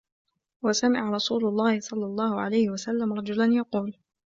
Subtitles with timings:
[0.63, 3.97] وَسَمِعَ رَسُولُ اللَّهِ صَلَّى اللَّهُ عَلَيْهِ وَسَلَّمَ رَجُلًا يَقُولُ